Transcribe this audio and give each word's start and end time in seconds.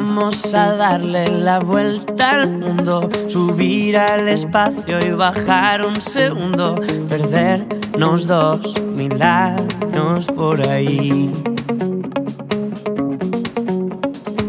Vamos 0.00 0.54
a 0.54 0.76
darle 0.76 1.24
la 1.26 1.58
vuelta 1.58 2.30
al 2.30 2.56
mundo, 2.56 3.10
subir 3.26 3.96
al 3.96 4.28
espacio 4.28 5.00
y 5.00 5.10
bajar 5.10 5.84
un 5.84 6.00
segundo, 6.00 6.76
perdernos 7.08 8.24
dos 8.24 8.80
mil 8.80 9.20
años 9.20 10.26
por 10.26 10.64
ahí. 10.68 11.32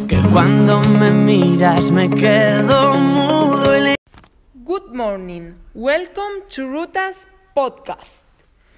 Que 0.08 0.22
cuando 0.32 0.82
me 0.82 1.10
miras 1.10 1.90
me 1.90 2.08
quedo 2.12 2.94
mudo 2.94 3.76
y 3.76 3.82
le 3.82 3.96
Good 4.54 4.94
morning. 4.94 5.56
Welcome 5.74 6.44
to 6.50 6.68
Rutas 6.68 7.28
podcast. 7.56 8.22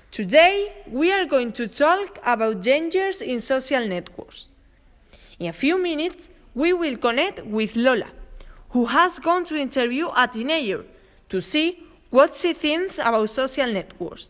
Today 0.09 0.71
we 0.89 1.11
are 1.11 1.25
going 1.25 1.51
to 1.51 1.67
talk 1.67 2.17
about 2.23 2.61
dangers 2.61 3.21
in 3.21 3.41
social 3.41 3.85
networks. 3.89 4.47
In 5.37 5.47
a 5.47 5.53
few 5.53 5.77
minutes, 5.77 6.29
we 6.53 6.73
will 6.73 6.97
connect 6.97 7.45
with 7.45 7.75
Lola, 7.75 8.07
who 8.69 8.85
has 8.85 9.19
gone 9.19 9.45
to 9.45 9.55
interview 9.55 10.09
a 10.15 10.27
teenager 10.27 10.85
to 11.29 11.41
see 11.41 11.83
what 12.09 12.35
she 12.35 12.53
thinks 12.53 12.97
about 12.97 13.29
social 13.29 13.71
networks. 13.71 14.29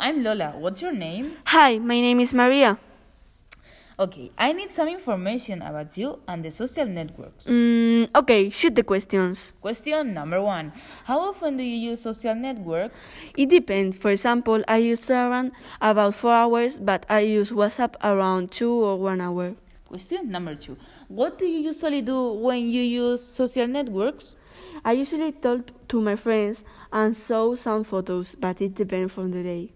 I'm 0.00 0.24
Lola. 0.24 0.54
What's 0.56 0.80
your 0.80 0.92
name? 0.92 1.36
Hi, 1.44 1.76
my 1.76 2.00
name 2.00 2.20
is 2.20 2.32
Maria. 2.32 2.78
Okay, 3.98 4.30
I 4.38 4.54
need 4.54 4.72
some 4.72 4.88
information 4.88 5.60
about 5.60 5.98
you 5.98 6.20
and 6.26 6.42
the 6.42 6.50
social 6.50 6.86
networks. 6.86 7.44
Mm, 7.44 8.08
okay, 8.16 8.48
shoot 8.48 8.74
the 8.74 8.82
questions. 8.82 9.52
Question 9.60 10.14
number 10.14 10.40
one 10.40 10.72
How 11.04 11.20
often 11.20 11.58
do 11.58 11.62
you 11.62 11.90
use 11.90 12.00
social 12.00 12.34
networks? 12.34 12.98
It 13.36 13.50
depends. 13.50 13.98
For 13.98 14.10
example, 14.10 14.64
I 14.66 14.78
use 14.78 15.00
Instagram 15.00 15.50
about 15.82 16.14
four 16.14 16.32
hours, 16.32 16.78
but 16.78 17.04
I 17.10 17.20
use 17.20 17.50
WhatsApp 17.50 17.96
around 18.02 18.52
two 18.52 18.72
or 18.72 18.98
one 18.98 19.20
hour. 19.20 19.54
Question 19.84 20.30
number 20.30 20.54
two 20.54 20.78
What 21.08 21.36
do 21.36 21.44
you 21.44 21.60
usually 21.60 22.00
do 22.00 22.32
when 22.32 22.66
you 22.70 22.80
use 22.80 23.22
social 23.22 23.66
networks? 23.66 24.34
I 24.82 24.92
usually 24.92 25.32
talk 25.32 25.68
to 25.88 26.00
my 26.00 26.16
friends 26.16 26.64
and 26.90 27.14
show 27.14 27.54
some 27.54 27.84
photos, 27.84 28.34
but 28.34 28.62
it 28.62 28.74
depends 28.74 29.18
on 29.18 29.32
the 29.32 29.42
day. 29.42 29.72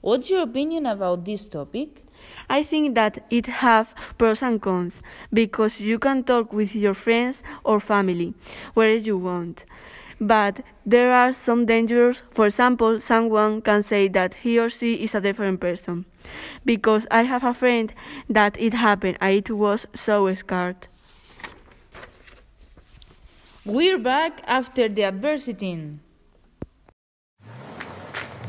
What's 0.00 0.30
your 0.30 0.42
opinion 0.42 0.86
about 0.86 1.26
this 1.26 1.46
topic? 1.46 2.06
I 2.48 2.62
think 2.62 2.94
that 2.94 3.24
it 3.30 3.46
has 3.46 3.94
pros 4.16 4.42
and 4.42 4.60
cons 4.60 5.02
because 5.32 5.80
you 5.80 5.98
can 5.98 6.24
talk 6.24 6.52
with 6.52 6.74
your 6.74 6.94
friends 6.94 7.42
or 7.64 7.80
family 7.80 8.34
wherever 8.74 9.02
you 9.02 9.18
want. 9.18 9.64
But 10.18 10.60
there 10.86 11.12
are 11.12 11.32
some 11.32 11.66
dangers. 11.66 12.22
For 12.30 12.46
example, 12.46 13.00
someone 13.00 13.62
can 13.62 13.82
say 13.82 14.08
that 14.08 14.34
he 14.34 14.58
or 14.58 14.68
she 14.68 14.94
is 14.94 15.14
a 15.14 15.20
different 15.20 15.60
person. 15.60 16.04
Because 16.64 17.06
I 17.10 17.22
have 17.22 17.44
a 17.44 17.54
friend 17.54 17.92
that 18.28 18.58
it 18.60 18.74
happened 18.74 19.18
and 19.20 19.32
it 19.34 19.50
was 19.50 19.86
so 19.94 20.34
scared. 20.34 20.88
We're 23.64 23.98
back 23.98 24.42
after 24.46 24.88
the 24.88 25.02
adversity. 25.04 25.98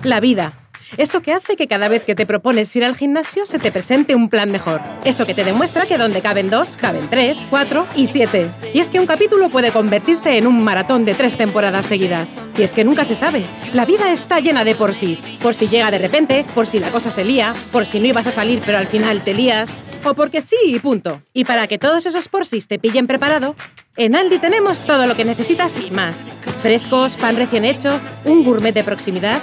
La 0.03 0.19
vida. 0.19 0.60
Eso 0.97 1.21
que 1.21 1.33
hace 1.33 1.55
que 1.55 1.67
cada 1.67 1.87
vez 1.87 2.03
que 2.03 2.15
te 2.15 2.25
propones 2.25 2.75
ir 2.75 2.83
al 2.83 2.95
gimnasio 2.95 3.45
se 3.45 3.59
te 3.59 3.71
presente 3.71 4.15
un 4.15 4.29
plan 4.29 4.51
mejor. 4.51 4.81
Eso 5.05 5.25
que 5.25 5.33
te 5.33 5.43
demuestra 5.43 5.85
que 5.85 5.97
donde 5.97 6.21
caben 6.21 6.49
dos, 6.49 6.75
caben 6.77 7.09
tres, 7.09 7.37
cuatro 7.49 7.87
y 7.95 8.07
siete. 8.07 8.49
Y 8.73 8.79
es 8.79 8.89
que 8.89 8.99
un 8.99 9.05
capítulo 9.05 9.49
puede 9.49 9.71
convertirse 9.71 10.37
en 10.37 10.47
un 10.47 10.63
maratón 10.63 11.05
de 11.05 11.13
tres 11.13 11.37
temporadas 11.37 11.85
seguidas. 11.85 12.39
Y 12.57 12.63
es 12.63 12.71
que 12.71 12.83
nunca 12.83 13.05
se 13.05 13.15
sabe. 13.15 13.45
La 13.73 13.85
vida 13.85 14.11
está 14.11 14.39
llena 14.39 14.63
de 14.63 14.75
por 14.75 14.93
sí. 14.93 15.17
Por 15.41 15.53
si 15.53 15.67
llega 15.67 15.91
de 15.91 15.97
repente, 15.97 16.45
por 16.53 16.67
si 16.67 16.79
la 16.79 16.89
cosa 16.89 17.09
se 17.09 17.25
lía, 17.25 17.53
por 17.71 17.85
si 17.85 17.99
no 17.99 18.07
ibas 18.07 18.27
a 18.27 18.31
salir 18.31 18.61
pero 18.65 18.77
al 18.77 18.87
final 18.87 19.23
te 19.23 19.33
lías. 19.33 19.69
O 20.03 20.13
porque 20.13 20.41
sí 20.41 20.57
y 20.65 20.79
punto. 20.79 21.21
Y 21.33 21.45
para 21.45 21.67
que 21.67 21.77
todos 21.77 22.05
esos 22.05 22.27
por 22.27 22.45
sí 22.45 22.59
te 22.61 22.79
pillen 22.79 23.07
preparado, 23.07 23.55
en 23.97 24.15
Aldi 24.15 24.39
tenemos 24.39 24.81
todo 24.81 25.05
lo 25.05 25.15
que 25.15 25.25
necesitas 25.25 25.73
y 25.79 25.91
más. 25.91 26.17
Frescos, 26.61 27.17
pan 27.17 27.35
recién 27.35 27.65
hecho, 27.65 27.99
un 28.25 28.43
gourmet 28.43 28.73
de 28.73 28.83
proximidad 28.83 29.41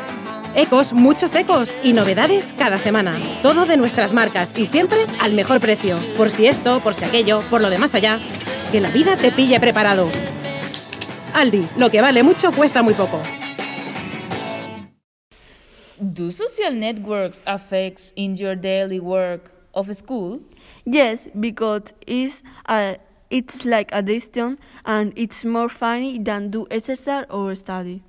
Ecos, 0.54 0.92
muchos 0.92 1.34
ecos 1.34 1.76
y 1.84 1.92
novedades 1.92 2.54
cada 2.56 2.78
semana. 2.78 3.14
Todo 3.42 3.66
de 3.66 3.76
nuestras 3.76 4.12
marcas 4.12 4.53
y 4.56 4.66
siempre 4.66 4.98
al 5.20 5.34
mejor 5.34 5.60
precio. 5.60 5.98
Por 6.16 6.31
si 6.31 6.47
esto, 6.47 6.81
por 6.81 6.94
si 6.94 7.04
aquello, 7.04 7.42
por 7.50 7.60
lo 7.60 7.70
de 7.70 7.78
más 7.78 7.94
allá. 7.94 8.19
Que 8.72 8.81
la 8.81 8.91
vida 8.91 9.16
te 9.16 9.31
pille 9.31 9.60
preparado. 9.60 10.08
Aldi, 11.34 11.69
lo 11.76 11.91
que 11.91 12.00
vale 12.00 12.22
mucho 12.22 12.50
cuesta 12.53 12.82
muy 12.82 12.94
poco. 12.94 13.20
Do 16.00 16.31
social 16.31 16.78
networks 16.78 17.42
affect 17.44 18.12
in 18.16 18.34
your 18.34 18.56
daily 18.56 19.00
work 19.00 19.50
of 19.75 19.94
school? 19.94 20.41
Yes, 20.84 21.28
because 21.38 21.92
it's, 22.06 22.42
a, 22.66 22.97
it's 23.31 23.64
like 23.64 23.91
addiction 23.92 24.58
and 24.84 25.12
it's 25.16 25.44
more 25.44 25.69
funny 25.69 26.19
than 26.19 26.50
do 26.50 26.66
exercise 26.70 27.26
or 27.28 27.54
study. 27.54 28.03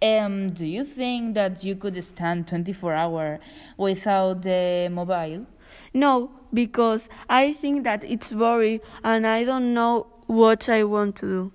Um, 0.00 0.50
do 0.50 0.64
you 0.64 0.84
think 0.84 1.34
that 1.34 1.64
you 1.64 1.74
could 1.74 2.02
stand 2.04 2.46
24 2.46 2.94
hours 2.94 3.40
without 3.76 4.42
the 4.42 4.88
mobile? 4.90 5.46
No, 5.92 6.30
because 6.54 7.08
I 7.28 7.52
think 7.52 7.84
that 7.84 8.04
it's 8.04 8.30
boring 8.30 8.80
and 9.02 9.26
I 9.26 9.44
don't 9.44 9.74
know 9.74 10.06
what 10.26 10.68
I 10.68 10.84
want 10.84 11.16
to 11.16 11.26
do. 11.26 11.52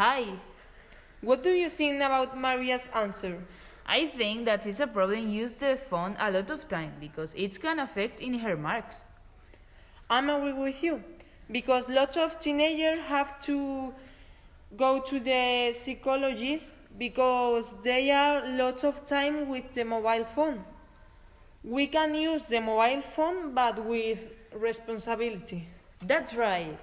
Hi. 0.00 0.24
What 1.20 1.42
do 1.42 1.50
you 1.50 1.68
think 1.68 1.96
about 1.96 2.34
Maria's 2.34 2.88
answer? 2.94 3.38
I 3.84 4.06
think 4.06 4.46
that 4.46 4.66
it's 4.66 4.80
a 4.80 4.86
problem 4.86 5.28
use 5.28 5.56
the 5.56 5.76
phone 5.76 6.16
a 6.18 6.30
lot 6.30 6.48
of 6.48 6.66
time 6.68 6.94
because 6.98 7.34
it 7.36 7.60
can 7.60 7.78
affect 7.78 8.22
in 8.22 8.38
her 8.38 8.56
marks. 8.56 8.96
I'm 10.08 10.30
agree 10.30 10.54
with 10.54 10.82
you 10.82 11.04
because 11.50 11.86
lots 11.90 12.16
of 12.16 12.40
teenagers 12.40 13.00
have 13.08 13.38
to 13.40 13.92
go 14.74 15.02
to 15.02 15.20
the 15.20 15.74
psychologist 15.74 16.76
because 16.96 17.76
they 17.82 18.10
are 18.10 18.40
lots 18.56 18.84
of 18.84 19.04
time 19.04 19.50
with 19.50 19.74
the 19.74 19.84
mobile 19.84 20.24
phone. 20.24 20.64
We 21.62 21.88
can 21.88 22.14
use 22.14 22.46
the 22.46 22.60
mobile 22.60 23.02
phone 23.02 23.52
but 23.52 23.84
with 23.84 24.20
responsibility. 24.54 25.68
That's 26.00 26.34
right. 26.34 26.78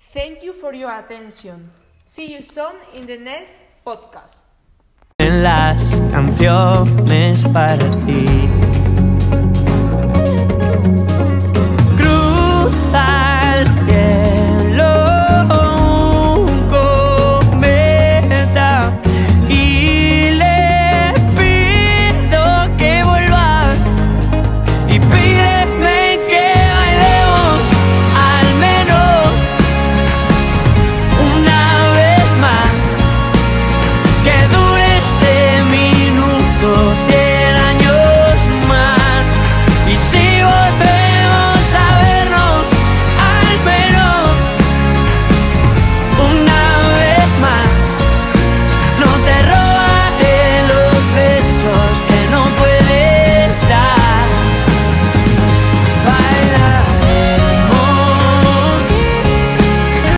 Thank 0.00 0.42
you 0.42 0.54
for 0.54 0.72
your 0.72 0.98
attention. 0.98 1.81
See 2.04 2.34
you 2.34 2.42
soon 2.42 2.76
in 2.94 3.06
the 3.06 3.18
next 3.18 3.60
podcast. 3.84 4.44
en 5.18 5.42
las 5.42 6.00
canciones 6.10 7.44
para 7.52 7.78
ti 8.04 8.48